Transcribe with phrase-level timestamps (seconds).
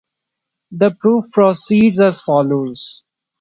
[0.71, 3.03] The proof proceeds as follows.